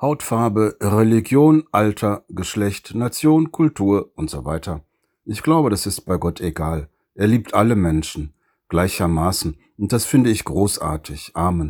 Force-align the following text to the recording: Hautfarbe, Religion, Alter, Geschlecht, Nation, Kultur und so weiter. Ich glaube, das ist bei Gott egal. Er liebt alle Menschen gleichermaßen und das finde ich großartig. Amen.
Hautfarbe, 0.00 0.76
Religion, 0.80 1.64
Alter, 1.72 2.24
Geschlecht, 2.28 2.94
Nation, 2.94 3.50
Kultur 3.50 4.10
und 4.14 4.28
so 4.28 4.44
weiter. 4.44 4.82
Ich 5.24 5.42
glaube, 5.42 5.70
das 5.70 5.86
ist 5.86 6.02
bei 6.02 6.18
Gott 6.18 6.40
egal. 6.40 6.88
Er 7.14 7.26
liebt 7.26 7.54
alle 7.54 7.76
Menschen 7.76 8.34
gleichermaßen 8.68 9.56
und 9.78 9.92
das 9.92 10.04
finde 10.04 10.30
ich 10.30 10.44
großartig. 10.44 11.32
Amen. 11.34 11.64